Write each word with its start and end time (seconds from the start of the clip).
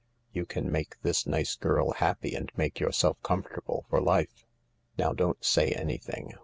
You 0.33 0.47
can 0.47 0.71
make 0.71 0.99
this 1.03 1.27
nice 1.27 1.55
girl 1.55 1.91
happy 1.91 2.33
and 2.33 2.51
make 2.57 2.79
your 2.79 2.91
self 2.91 3.21
comfortable 3.21 3.85
for 3.87 4.01
life. 4.01 4.47
Now 4.97 5.13
don't 5.13 5.45
say 5.45 5.73
anything. 5.73 6.33